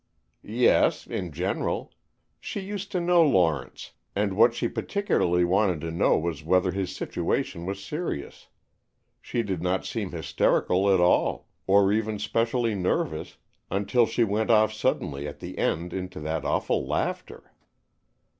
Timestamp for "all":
10.99-11.49